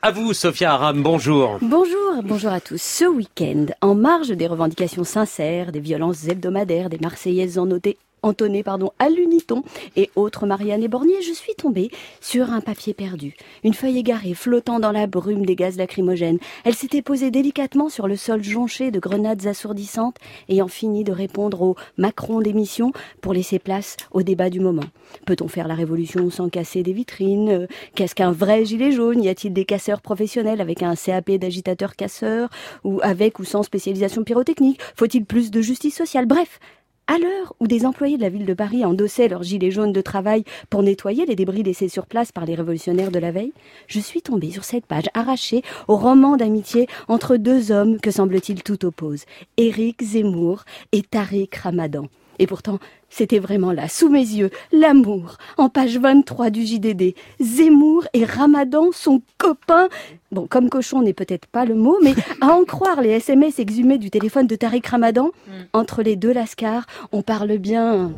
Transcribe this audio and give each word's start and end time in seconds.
À 0.00 0.12
vous, 0.12 0.32
Sophia 0.32 0.74
Aram, 0.74 1.02
bonjour. 1.02 1.58
Bonjour, 1.60 2.22
bonjour 2.22 2.52
à 2.52 2.60
tous. 2.60 2.80
Ce 2.80 3.04
week-end, 3.04 3.66
en 3.80 3.96
marge 3.96 4.28
des 4.28 4.46
revendications 4.46 5.02
sincères, 5.02 5.72
des 5.72 5.80
violences 5.80 6.28
hebdomadaires, 6.28 6.88
des 6.88 6.98
Marseillaises 6.98 7.58
en 7.58 7.66
noté 7.66 7.98
Antoné 8.22 8.62
pardon, 8.62 8.92
à 8.98 9.08
l'uniton. 9.08 9.62
Et 9.96 10.10
autres 10.16 10.46
Marianne 10.46 10.82
et 10.82 10.88
Bornier, 10.88 11.22
je 11.22 11.32
suis 11.32 11.54
tombée 11.54 11.90
sur 12.20 12.52
un 12.52 12.60
papier 12.60 12.94
perdu, 12.94 13.36
une 13.64 13.74
feuille 13.74 13.98
égarée 13.98 14.34
flottant 14.34 14.80
dans 14.80 14.92
la 14.92 15.06
brume 15.06 15.46
des 15.46 15.56
gaz 15.56 15.76
lacrymogènes. 15.76 16.38
Elle 16.64 16.74
s'était 16.74 17.02
posée 17.02 17.30
délicatement 17.30 17.88
sur 17.88 18.08
le 18.08 18.16
sol 18.16 18.42
jonché 18.42 18.90
de 18.90 18.98
grenades 18.98 19.46
assourdissantes, 19.46 20.16
ayant 20.48 20.68
fini 20.68 21.04
de 21.04 21.12
répondre 21.12 21.62
au 21.62 21.76
Macron 21.96 22.40
d'émission 22.40 22.92
pour 23.20 23.32
laisser 23.32 23.58
place 23.58 23.96
au 24.10 24.22
débat 24.22 24.50
du 24.50 24.60
moment. 24.60 24.84
Peut-on 25.26 25.48
faire 25.48 25.68
la 25.68 25.74
révolution 25.74 26.30
sans 26.30 26.48
casser 26.48 26.82
des 26.82 26.92
vitrines? 26.92 27.66
Qu'est-ce 27.94 28.14
qu'un 28.14 28.32
vrai 28.32 28.64
gilet 28.64 28.92
jaune? 28.92 29.22
Y 29.22 29.28
a-t-il 29.28 29.52
des 29.52 29.64
casseurs 29.64 30.00
professionnels 30.00 30.60
avec 30.60 30.82
un 30.82 30.94
CAP 30.94 31.30
d'agitateur 31.32 31.96
casseur 31.96 32.48
ou 32.84 33.00
avec 33.02 33.38
ou 33.38 33.44
sans 33.44 33.62
spécialisation 33.62 34.24
pyrotechnique? 34.24 34.80
Faut-il 34.96 35.24
plus 35.24 35.50
de 35.50 35.60
justice 35.60 35.96
sociale? 35.96 36.26
Bref, 36.26 36.60
à 37.08 37.18
l'heure 37.18 37.54
où 37.58 37.66
des 37.66 37.86
employés 37.86 38.18
de 38.18 38.22
la 38.22 38.28
ville 38.28 38.44
de 38.44 38.54
Paris 38.54 38.84
endossaient 38.84 39.28
leurs 39.28 39.42
gilets 39.42 39.70
jaunes 39.70 39.94
de 39.94 40.00
travail 40.02 40.44
pour 40.68 40.82
nettoyer 40.82 41.24
les 41.24 41.34
débris 41.36 41.62
laissés 41.62 41.88
sur 41.88 42.06
place 42.06 42.32
par 42.32 42.44
les 42.44 42.54
révolutionnaires 42.54 43.10
de 43.10 43.18
la 43.18 43.32
veille, 43.32 43.54
je 43.86 43.98
suis 43.98 44.20
tombée 44.20 44.50
sur 44.50 44.64
cette 44.64 44.84
page 44.84 45.08
arrachée 45.14 45.62
au 45.88 45.96
roman 45.96 46.36
d'amitié 46.36 46.86
entre 47.08 47.36
deux 47.36 47.72
hommes 47.72 47.98
que 47.98 48.10
semble-t-il 48.10 48.62
tout 48.62 48.84
oppose, 48.84 49.24
Éric 49.56 50.04
Zemmour 50.04 50.64
et 50.92 51.02
Tariq 51.02 51.56
Ramadan. 51.56 52.08
Et 52.38 52.46
pourtant, 52.46 52.78
c'était 53.10 53.38
vraiment 53.38 53.72
là, 53.72 53.88
sous 53.88 54.08
mes 54.08 54.20
yeux, 54.20 54.50
l'amour, 54.72 55.38
en 55.56 55.68
page 55.68 55.98
23 55.98 56.50
du 56.50 56.64
JDD. 56.64 57.14
Zemmour 57.40 58.06
et 58.12 58.24
Ramadan 58.24 58.92
sont 58.92 59.22
copains. 59.38 59.88
Bon, 60.30 60.46
comme 60.46 60.68
cochon 60.68 61.02
n'est 61.02 61.14
peut-être 61.14 61.46
pas 61.46 61.64
le 61.64 61.74
mot, 61.74 61.98
mais 62.02 62.14
à 62.40 62.52
en 62.52 62.64
croire 62.64 63.00
les 63.00 63.10
SMS 63.10 63.58
exhumés 63.58 63.98
du 63.98 64.10
téléphone 64.10 64.46
de 64.46 64.56
Tariq 64.56 64.88
Ramadan, 64.88 65.26
mm. 65.26 65.52
entre 65.72 66.02
les 66.02 66.16
deux 66.16 66.32
lascars, 66.32 66.86
on 67.12 67.22
parle 67.22 67.58
bien. 67.58 68.12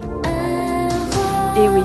Eh 1.56 1.68
oui, 1.68 1.82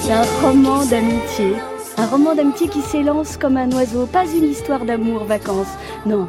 c'est 0.00 0.12
un 0.12 0.24
roman 0.42 0.84
d'amitié. 0.84 1.54
Un 1.96 2.06
roman 2.06 2.34
d'amitié 2.34 2.68
qui 2.68 2.80
s'élance 2.80 3.36
comme 3.36 3.56
un 3.56 3.70
oiseau, 3.72 4.06
pas 4.06 4.24
une 4.24 4.44
histoire 4.44 4.84
d'amour, 4.84 5.24
vacances. 5.24 5.74
Non, 6.06 6.28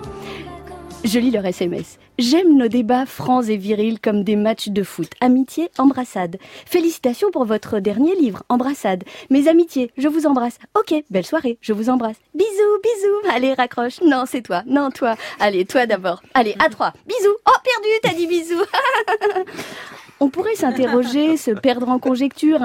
je 1.03 1.19
lis 1.19 1.31
leur 1.31 1.45
SMS. 1.45 1.97
J'aime 2.17 2.58
nos 2.58 2.67
débats 2.67 3.05
francs 3.05 3.47
et 3.47 3.58
virils 3.58 4.00
comme 4.00 4.23
des 4.23 4.36
matchs 4.36 4.69
de 4.69 4.83
foot. 4.83 5.09
Amitié, 5.22 5.69
embrassade. 5.78 6.38
Félicitations 6.66 7.31
pour 7.31 7.45
votre 7.45 7.80
dernier 7.80 8.16
livre, 8.16 8.44
Embrassade. 8.50 9.03
Mes 9.30 9.47
amitiés, 9.47 9.92
je 9.97 10.08
vous 10.08 10.25
embrasse. 10.25 10.58
Ok, 10.77 10.94
belle 11.09 11.25
soirée, 11.25 11.58
je 11.61 11.73
vous 11.73 11.89
embrasse. 11.89 12.17
Bisous, 12.33 12.80
bisous. 12.83 13.33
Allez, 13.33 13.53
raccroche. 13.53 14.02
Non, 14.02 14.25
c'est 14.27 14.42
toi. 14.42 14.64
Non, 14.66 14.92
toi. 14.92 15.16
Allez, 15.39 15.66
toi 15.66 15.86
d'abord. 15.86 16.22
Allez, 16.33 16.55
à 16.59 16.70
trois. 16.70 16.94
Bisous. 17.08 17.36
Oh, 17.47 17.59
perdu, 17.64 17.89
t'as 18.03 18.14
dit 18.14 18.27
bisous. 18.27 18.66
On 20.22 20.30
pourrait 20.30 20.56
s'interroger, 20.56 21.38
se 21.38 21.52
perdre 21.52 21.88
en 21.89 21.98
conjecture, 21.98 22.59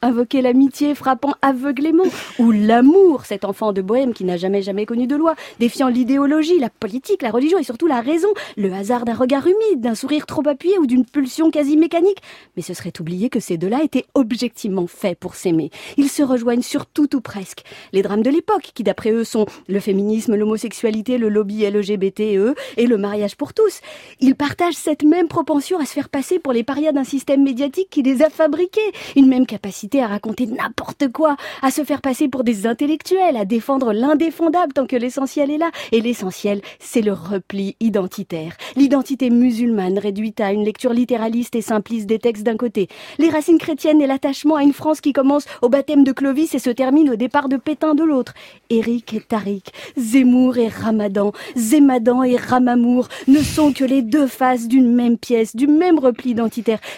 invoquer 0.00 0.40
l'amitié 0.40 0.94
frappant 0.94 1.34
aveuglément, 1.42 2.04
ou 2.38 2.52
l'amour, 2.52 3.26
cet 3.26 3.44
enfant 3.44 3.72
de 3.72 3.82
bohème 3.82 4.14
qui 4.14 4.24
n'a 4.24 4.36
jamais 4.36 4.62
jamais 4.62 4.86
connu 4.86 5.06
de 5.06 5.14
loi, 5.14 5.34
défiant 5.60 5.88
l'idéologie, 5.88 6.58
la 6.58 6.70
politique, 6.70 7.22
la 7.22 7.30
religion 7.30 7.58
et 7.58 7.64
surtout 7.64 7.86
la 7.86 8.00
raison, 8.00 8.28
le 8.56 8.72
hasard 8.72 9.04
d'un 9.04 9.14
regard 9.14 9.46
humide, 9.46 9.80
d'un 9.80 9.94
sourire 9.94 10.24
trop 10.24 10.46
appuyé 10.48 10.78
ou 10.78 10.86
d'une 10.86 11.04
pulsion 11.04 11.50
quasi 11.50 11.76
mécanique. 11.76 12.22
Mais 12.56 12.62
ce 12.62 12.72
serait 12.72 12.92
oublier 12.98 13.28
que 13.28 13.40
ces 13.40 13.58
deux-là 13.58 13.82
étaient 13.82 14.06
objectivement 14.14 14.86
faits 14.86 15.18
pour 15.18 15.34
s'aimer. 15.34 15.70
Ils 15.98 16.08
se 16.08 16.22
rejoignent 16.22 16.62
sur 16.62 16.86
tout 16.86 17.14
ou 17.14 17.20
presque. 17.20 17.62
Les 17.92 18.02
drames 18.02 18.22
de 18.22 18.30
l'époque, 18.30 18.70
qui 18.74 18.82
d'après 18.82 19.10
eux 19.10 19.24
sont 19.24 19.46
le 19.68 19.80
féminisme, 19.80 20.34
l'homosexualité, 20.34 21.18
le 21.18 21.28
lobby 21.28 21.68
LGBTE 21.68 22.54
et 22.78 22.86
le 22.86 22.96
mariage 22.96 23.36
pour 23.36 23.52
tous. 23.52 23.80
Ils 24.20 24.34
partagent 24.34 24.74
cette 24.74 25.02
même 25.02 25.28
propension 25.28 25.78
à 25.78 25.84
se 25.84 25.92
faire 25.92 26.08
passer 26.08 26.38
pour 26.38 26.54
les 26.54 26.62
parias 26.62 26.85
d'un 26.92 27.04
système 27.04 27.42
médiatique 27.42 27.88
qui 27.90 28.02
les 28.02 28.22
a 28.22 28.30
fabriqués, 28.30 28.92
une 29.16 29.28
même 29.28 29.46
capacité 29.46 30.02
à 30.02 30.06
raconter 30.06 30.46
n'importe 30.46 31.08
quoi, 31.12 31.36
à 31.62 31.70
se 31.70 31.84
faire 31.84 32.00
passer 32.00 32.28
pour 32.28 32.44
des 32.44 32.66
intellectuels, 32.66 33.36
à 33.36 33.44
défendre 33.44 33.92
l'indéfendable 33.92 34.72
tant 34.72 34.86
que 34.86 34.96
l'essentiel 34.96 35.50
est 35.50 35.58
là. 35.58 35.70
Et 35.92 36.00
l'essentiel, 36.00 36.60
c'est 36.78 37.02
le 37.02 37.12
repli 37.12 37.76
identitaire. 37.80 38.56
L'identité 38.76 39.30
musulmane 39.30 39.98
réduite 39.98 40.40
à 40.40 40.52
une 40.52 40.64
lecture 40.64 40.92
littéraliste 40.92 41.56
et 41.56 41.62
simpliste 41.62 42.06
des 42.06 42.18
textes 42.18 42.44
d'un 42.44 42.56
côté, 42.56 42.88
les 43.18 43.28
racines 43.28 43.58
chrétiennes 43.58 44.00
et 44.00 44.06
l'attachement 44.06 44.56
à 44.56 44.62
une 44.62 44.72
France 44.72 45.00
qui 45.00 45.12
commence 45.12 45.46
au 45.62 45.68
baptême 45.68 46.04
de 46.04 46.12
Clovis 46.12 46.54
et 46.54 46.58
se 46.58 46.70
termine 46.70 47.10
au 47.10 47.16
départ 47.16 47.48
de 47.48 47.56
Pétain 47.56 47.94
de 47.94 48.04
l'autre. 48.04 48.34
Éric 48.70 49.14
et 49.14 49.20
Tariq, 49.20 49.70
Zemmour 49.96 50.58
et 50.58 50.68
Ramadan, 50.68 51.32
Zemadan 51.56 52.22
et 52.22 52.36
Ramamour 52.36 53.08
ne 53.28 53.38
sont 53.38 53.72
que 53.72 53.84
les 53.84 54.02
deux 54.02 54.26
faces 54.26 54.68
d'une 54.68 54.92
même 54.92 55.18
pièce, 55.18 55.56
du 55.56 55.66
même 55.66 55.98
repli 55.98 56.34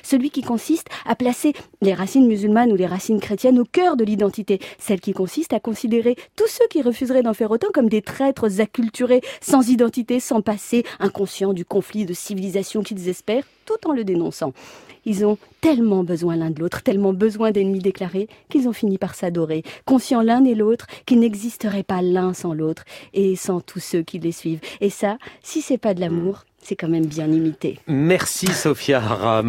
celui 0.03 0.31
qui 0.31 0.43
consiste 0.43 0.89
à 1.07 1.15
placer 1.15 1.53
les 1.81 1.95
racines 1.95 2.27
musulmanes 2.27 2.73
ou 2.73 2.77
les 2.77 2.87
racines 2.87 3.21
chrétiennes 3.21 3.59
au 3.59 3.65
cœur 3.65 3.97
de 3.97 4.05
l'identité, 4.05 4.61
celle 4.79 5.01
qui 5.01 5.13
consiste 5.13 5.53
à 5.53 5.61
considérer 5.61 6.17
tous 6.37 6.49
ceux 6.49 6.67
qui 6.71 6.83
refuseraient 6.83 7.23
d'en 7.23 7.35
faire 7.35 7.51
autant 7.51 7.69
comme 7.73 7.89
des 7.89 8.03
traîtres 8.03 8.61
acculturés, 8.61 9.21
sans 9.41 9.69
identité, 9.69 10.21
sans 10.21 10.41
passé, 10.41 10.85
inconscients 11.01 11.53
du 11.53 11.65
conflit 11.65 12.07
de 12.07 12.15
civilisation 12.15 12.83
qu'ils 12.83 13.09
espèrent, 13.09 13.45
tout 13.65 13.89
en 13.89 13.93
le 13.93 14.05
dénonçant. 14.05 14.53
Ils 15.05 15.25
ont 15.25 15.39
tellement 15.61 16.05
besoin 16.05 16.37
l'un 16.37 16.51
de 16.51 16.61
l'autre, 16.61 16.83
tellement 16.83 17.13
besoin 17.13 17.51
d'ennemis 17.51 17.79
déclarés, 17.79 18.29
qu'ils 18.51 18.69
ont 18.69 18.73
fini 18.73 18.99
par 18.99 19.15
s'adorer, 19.15 19.63
conscients 19.87 20.23
l'un 20.23 20.45
et 20.45 20.55
l'autre 20.55 20.87
qu'ils 21.07 21.21
n'existeraient 21.21 21.83
pas 21.83 22.03
l'un 22.03 22.35
sans 22.35 22.53
l'autre 22.53 22.85
et 23.15 23.37
sans 23.37 23.61
tous 23.61 23.81
ceux 23.81 24.03
qui 24.03 24.19
les 24.19 24.33
suivent. 24.33 24.61
Et 24.81 24.91
ça, 24.91 25.17
si 25.43 25.63
c'est 25.63 25.79
pas 25.79 25.95
de 25.95 26.01
l'amour, 26.01 26.45
c'est 26.61 26.77
quand 26.77 26.89
même 26.89 27.07
bien 27.07 27.31
imité. 27.31 27.79
Merci 27.87 28.49
Sophia 28.49 28.99
Aram. 28.99 29.47